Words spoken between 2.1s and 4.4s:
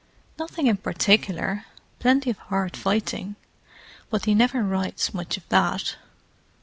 of hard fighting. But he